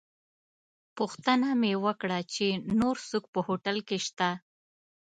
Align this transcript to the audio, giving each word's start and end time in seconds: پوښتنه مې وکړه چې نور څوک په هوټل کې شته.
پوښتنه 0.97 1.49
مې 1.61 1.73
وکړه 1.85 2.19
چې 2.33 2.47
نور 2.79 2.95
څوک 3.09 3.23
په 3.33 3.39
هوټل 3.47 3.77
کې 3.87 3.97
شته. 4.05 4.29